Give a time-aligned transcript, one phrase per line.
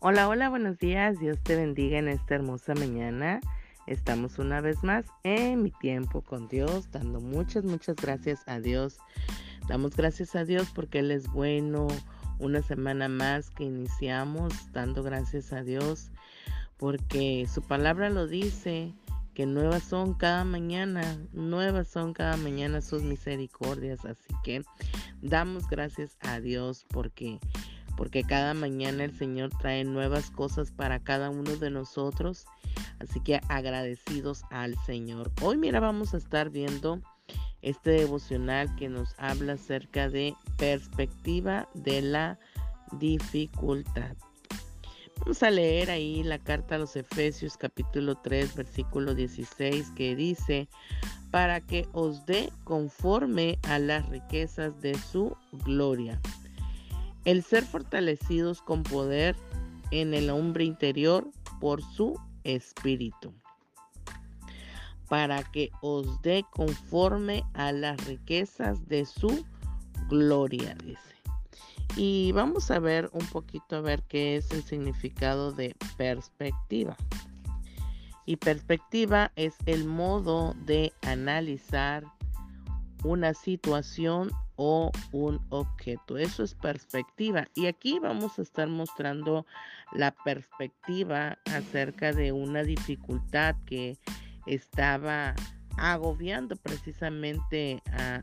[0.00, 1.18] Hola, hola, buenos días.
[1.18, 3.40] Dios te bendiga en esta hermosa mañana.
[3.88, 8.98] Estamos una vez más en mi tiempo con Dios, dando muchas, muchas gracias a Dios.
[9.66, 11.88] Damos gracias a Dios porque Él es bueno.
[12.38, 16.12] Una semana más que iniciamos dando gracias a Dios
[16.76, 18.94] porque su palabra lo dice
[19.34, 24.04] que nuevas son cada mañana, nuevas son cada mañana sus misericordias.
[24.04, 24.62] Así que
[25.22, 27.40] damos gracias a Dios porque
[27.98, 32.46] porque cada mañana el Señor trae nuevas cosas para cada uno de nosotros.
[33.00, 35.32] Así que agradecidos al Señor.
[35.42, 37.02] Hoy mira, vamos a estar viendo
[37.60, 42.38] este devocional que nos habla acerca de perspectiva de la
[42.92, 44.16] dificultad.
[45.18, 50.68] Vamos a leer ahí la carta a los Efesios capítulo 3 versículo 16 que dice,
[51.32, 56.20] para que os dé conforme a las riquezas de su gloria
[57.28, 59.36] el ser fortalecidos con poder
[59.90, 61.28] en el hombre interior
[61.60, 63.34] por su espíritu,
[65.10, 69.44] para que os dé conforme a las riquezas de su
[70.08, 71.02] gloria, dice.
[71.96, 76.96] Y vamos a ver un poquito a ver qué es el significado de perspectiva.
[78.24, 82.04] Y perspectiva es el modo de analizar
[83.04, 86.18] una situación o un objeto.
[86.18, 87.46] Eso es perspectiva.
[87.54, 89.46] Y aquí vamos a estar mostrando
[89.92, 93.96] la perspectiva acerca de una dificultad que
[94.46, 95.34] estaba
[95.76, 97.80] agobiando precisamente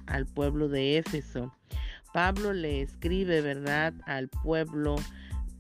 [0.08, 1.53] al pueblo de Éfeso.
[2.13, 4.97] Pablo le escribe, ¿verdad?, al pueblo,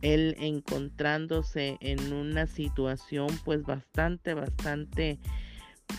[0.01, 5.19] él encontrándose en una situación pues bastante, bastante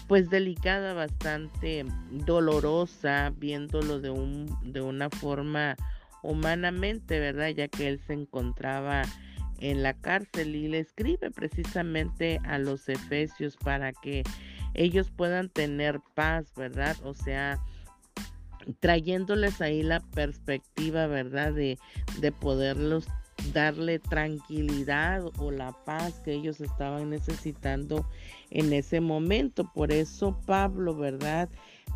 [0.08, 5.76] pues delicada, bastante dolorosa, viéndolo de, un, de una forma
[6.22, 7.48] humanamente, ¿verdad?
[7.48, 9.02] Ya que él se encontraba
[9.58, 14.22] en la cárcel y le escribe precisamente a los efesios para que
[14.74, 16.96] ellos puedan tener paz, ¿verdad?
[17.02, 17.58] O sea,
[18.80, 21.52] trayéndoles ahí la perspectiva, ¿verdad?
[21.52, 21.78] De,
[22.20, 23.08] de poderlos
[23.52, 28.06] darle tranquilidad o la paz que ellos estaban necesitando
[28.50, 29.70] en ese momento.
[29.72, 31.48] Por eso Pablo, ¿verdad?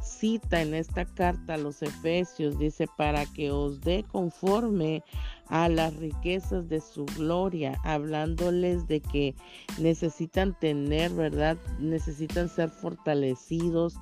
[0.02, 5.02] Cita en esta carta a los Efesios, dice, para que os dé conforme
[5.48, 9.34] a las riquezas de su gloria, hablándoles de que
[9.78, 11.58] necesitan tener, ¿verdad?
[11.78, 13.96] Necesitan ser fortalecidos,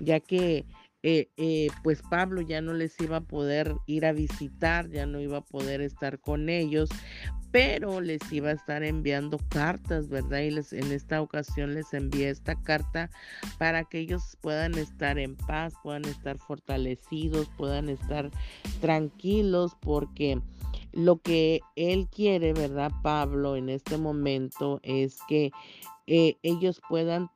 [0.00, 0.66] ya que
[1.10, 5.20] eh, eh, pues Pablo ya no les iba a poder ir a visitar, ya no
[5.20, 6.90] iba a poder estar con ellos,
[7.50, 10.40] pero les iba a estar enviando cartas, ¿verdad?
[10.40, 13.08] Y les, en esta ocasión les envié esta carta
[13.56, 18.30] para que ellos puedan estar en paz, puedan estar fortalecidos, puedan estar
[18.82, 20.42] tranquilos, porque
[20.92, 25.52] lo que él quiere, ¿verdad, Pablo, en este momento es que
[26.06, 27.30] eh, ellos puedan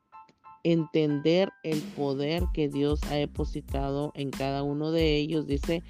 [0.65, 5.47] entender el poder que Dios ha depositado en cada uno de ellos.
[5.47, 5.83] Dice,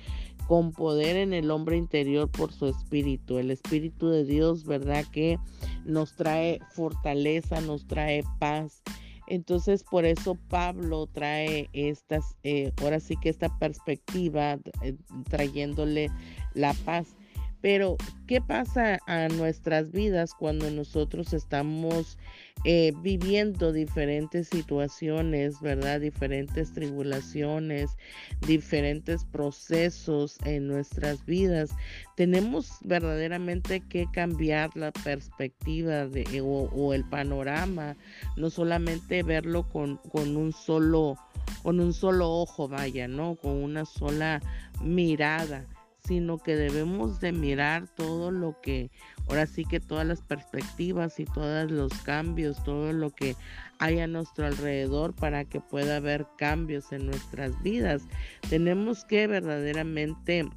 [0.46, 3.38] con poder en el hombre interior por su espíritu.
[3.38, 5.04] El espíritu de Dios, ¿verdad?
[5.10, 5.38] Que
[5.84, 8.82] nos trae fortaleza, nos trae paz.
[9.28, 14.96] Entonces, por eso Pablo trae estas, eh, ahora sí que esta perspectiva, eh,
[15.30, 16.10] trayéndole
[16.54, 17.16] la paz.
[17.62, 17.96] Pero,
[18.26, 22.18] ¿qué pasa a nuestras vidas cuando nosotros estamos
[22.64, 26.00] eh, viviendo diferentes situaciones, ¿verdad?
[26.00, 27.96] Diferentes tribulaciones,
[28.44, 31.70] diferentes procesos en nuestras vidas?
[32.16, 37.96] Tenemos verdaderamente que cambiar la perspectiva de, o, o, el panorama,
[38.36, 41.16] no solamente verlo con un solo
[41.62, 43.36] con un solo ojo, vaya, ¿no?
[43.36, 44.40] Con una sola
[44.80, 45.64] mirada
[46.12, 48.90] sino que debemos de mirar todo lo que,
[49.28, 53.34] ahora sí que todas las perspectivas y todos los cambios, todo lo que
[53.78, 58.02] hay a nuestro alrededor para que pueda haber cambios en nuestras vidas.
[58.50, 60.50] Tenemos que verdaderamente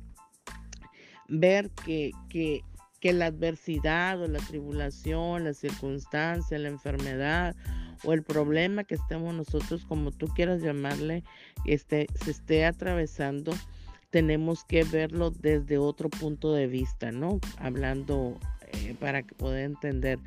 [1.29, 2.61] ver que, que,
[2.99, 7.55] que la adversidad o la tribulación, la circunstancia, la enfermedad
[8.03, 11.23] o el problema que estemos nosotros, como tú quieras llamarle,
[11.63, 13.53] este, se esté atravesando,
[14.15, 17.41] tenemos que verlo desde otro punto de vista, ¿no?
[17.57, 18.39] Hablando
[18.71, 20.19] eh, para que pueda entender,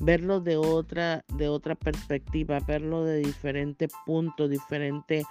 [0.00, 5.24] verlo de otra, de otra perspectiva, verlo de diferente punto, diferente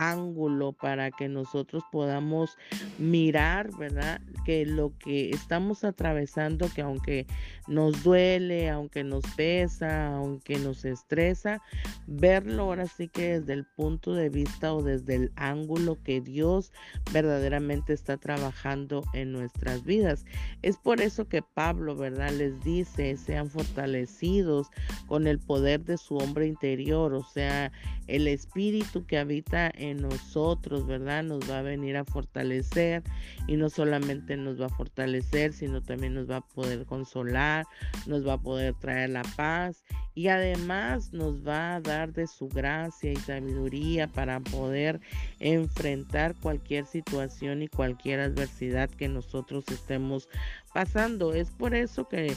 [0.00, 2.56] ángulo para que nosotros podamos
[2.98, 4.20] mirar, ¿verdad?
[4.46, 7.26] Que lo que estamos atravesando, que aunque
[7.68, 11.62] nos duele, aunque nos pesa, aunque nos estresa,
[12.06, 16.72] verlo ahora sí que desde el punto de vista o desde el ángulo que Dios
[17.12, 20.24] verdaderamente está trabajando en nuestras vidas.
[20.62, 22.32] Es por eso que Pablo, ¿verdad?
[22.32, 24.68] Les dice, sean fortalecidos
[25.06, 27.70] con el poder de su hombre interior, o sea,
[28.06, 31.22] el espíritu que habita en nosotros, ¿verdad?
[31.22, 33.02] Nos va a venir a fortalecer
[33.46, 37.66] y no solamente nos va a fortalecer, sino también nos va a poder consolar,
[38.06, 39.82] nos va a poder traer la paz
[40.14, 45.00] y además nos va a dar de su gracia y sabiduría para poder
[45.38, 50.28] enfrentar cualquier situación y cualquier adversidad que nosotros estemos
[50.74, 51.32] pasando.
[51.32, 52.34] Es por eso que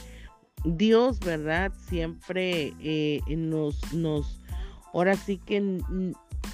[0.64, 1.72] Dios, ¿verdad?
[1.88, 4.40] Siempre eh, nos, nos,
[4.94, 5.82] ahora sí que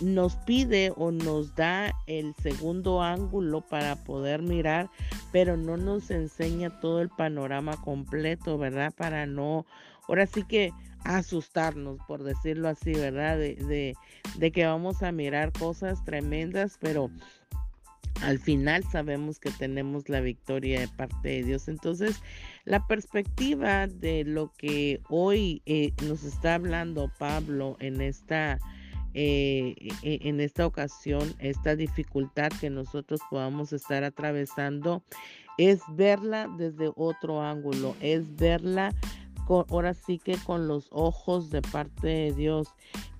[0.02, 4.90] nos pide o nos da el segundo ángulo para poder mirar,
[5.32, 8.94] pero no nos enseña todo el panorama completo, ¿verdad?
[8.96, 9.66] Para no,
[10.08, 10.72] ahora sí que
[11.04, 13.38] asustarnos, por decirlo así, ¿verdad?
[13.38, 13.96] De,
[14.54, 17.10] que vamos a mirar cosas tremendas, pero
[18.22, 21.68] al final sabemos que tenemos la victoria de parte de Dios.
[21.68, 22.22] Entonces,
[22.66, 28.60] la perspectiva de lo que hoy eh, nos está hablando Pablo en esta
[29.14, 35.04] eh, e, en esta ocasión, esta dificultad que nosotros podamos estar atravesando,
[35.58, 38.94] es verla desde otro ángulo, es verla
[39.70, 42.68] ahora sí que con los ojos de parte de Dios.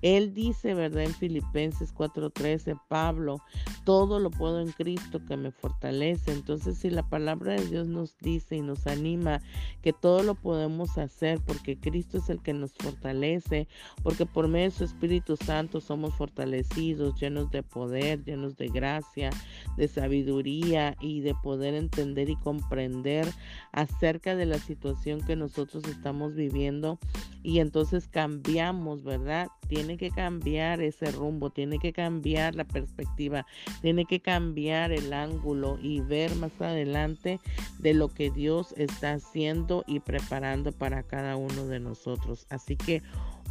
[0.02, 1.04] Él dice, ¿verdad?
[1.04, 3.40] En Filipenses 4:13, Pablo,
[3.84, 6.32] todo lo puedo en Cristo que me fortalece.
[6.32, 9.40] Entonces, si la palabra de Dios nos dice y nos anima
[9.82, 13.68] que todo lo podemos hacer porque Cristo es el que nos fortalece,
[14.02, 19.30] porque por medio de su Espíritu Santo somos fortalecidos, llenos de poder, llenos de gracia,
[19.76, 23.28] de sabiduría y de poder entender y comprender
[23.72, 26.98] acerca de la situación que nosotros estamos viviendo
[27.42, 29.48] y entonces cambiamos, ¿verdad?
[29.68, 33.46] Tiene que cambiar ese rumbo, tiene que cambiar la perspectiva,
[33.82, 37.40] tiene que cambiar el ángulo y ver más adelante
[37.78, 42.46] de lo que Dios está haciendo y preparando para cada uno de nosotros.
[42.50, 43.02] Así que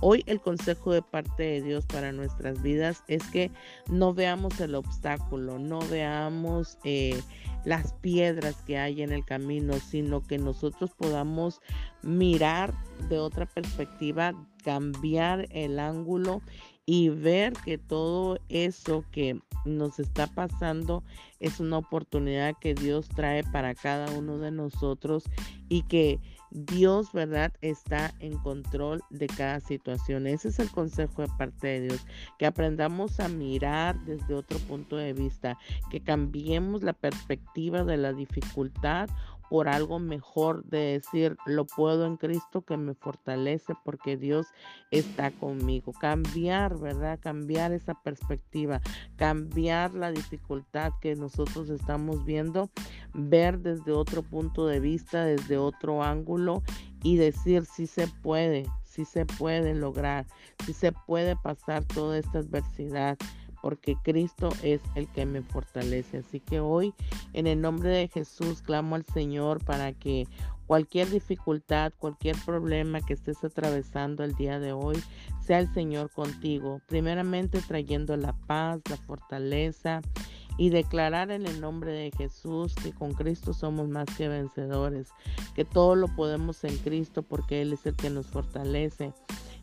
[0.02, 3.52] Hoy el consejo de parte de Dios para nuestras vidas es que
[3.90, 7.20] no veamos el obstáculo, no veamos eh,
[7.66, 11.62] las piedras que hay en el camino, sino que nosotros podamos
[12.02, 12.74] mirar
[13.10, 14.34] de otra perspectiva,
[14.64, 16.42] cambiar el ángulo
[16.86, 21.04] y ver que todo eso que nos está pasando
[21.40, 25.26] es una oportunidad que Dios trae para cada uno de nosotros
[25.68, 26.20] y que
[26.52, 27.54] Dios, ¿verdad?
[27.62, 30.28] Está en control de cada situación.
[30.28, 32.06] Ese es el consejo de parte de Dios,
[32.38, 35.58] que aprendamos a mirar desde otro punto de vista,
[35.92, 39.10] que cambiemos la perspectiva de la dificultad
[39.50, 44.48] por algo mejor de decir, lo puedo en Cristo que me fortalece porque Dios
[44.92, 45.92] está conmigo.
[45.94, 47.20] Cambiar, ¿verdad?
[47.20, 48.82] Cambiar esa perspectiva,
[49.16, 52.70] cambiar la dificultad que nosotros estamos viendo,
[53.14, 56.62] ver desde otro punto de vista, desde otro ángulo
[57.04, 60.28] y decir si se puede, si se puede lograr,
[60.66, 63.18] si se puede pasar toda esta adversidad
[63.62, 66.20] porque Cristo es el que me fortalece.
[66.20, 66.94] Así que hoy,
[67.34, 70.28] en el nombre de Jesús, clamo al Señor para que
[70.68, 75.02] cualquier dificultad, cualquier problema que estés atravesando el día de hoy,
[75.42, 76.82] sea el Señor contigo.
[76.88, 80.02] Primeramente trayendo la paz, la fortaleza
[80.60, 85.08] y declarar en el nombre de Jesús que con Cristo somos más que vencedores,
[85.56, 89.14] que todo lo podemos en Cristo porque Él es el que nos fortalece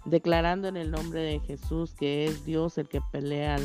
[0.07, 3.59] declarando en el nombre de Jesús que es Dios el que pelea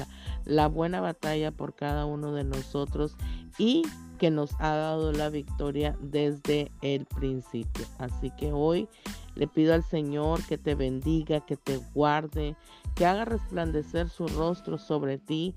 [0.46, 3.16] la, buena batalla por cada uno de nosotros
[3.58, 3.84] y
[4.18, 7.86] que nos ha dado la victoria desde el principio.
[7.98, 8.88] Así que hoy
[9.36, 12.56] le pido al Señor que te bendiga, que te guarde,
[12.96, 15.56] que haga resplandecer su rostro sobre ti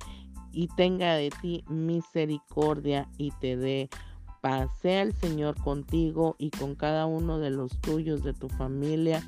[0.53, 3.91] y tenga de ti misericordia y te dé
[4.41, 4.71] paz.
[4.81, 9.23] Sea el Señor contigo y con cada uno de los tuyos, de tu familia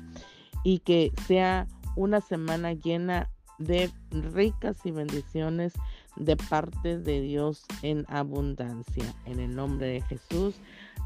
[0.63, 5.73] y que sea una semana llena de ricas y bendiciones
[6.15, 9.15] de parte de Dios en abundancia.
[9.25, 10.55] En el nombre de Jesús.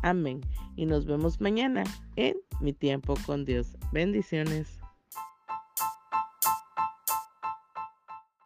[0.03, 0.41] Amén.
[0.75, 1.83] Y nos vemos mañana
[2.15, 3.77] en mi tiempo con Dios.
[3.91, 4.80] Bendiciones.